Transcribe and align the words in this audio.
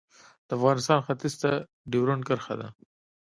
د 0.47 0.49
افغانستان 0.57 0.99
ختیځ 1.07 1.33
ته 1.41 1.51
ډیورنډ 1.91 2.21
کرښه 2.27 2.55
ده 2.61 2.67